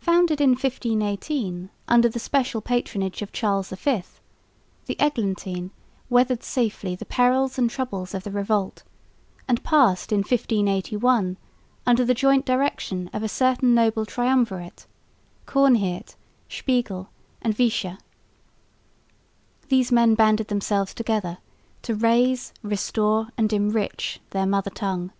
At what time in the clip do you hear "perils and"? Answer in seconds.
7.06-7.70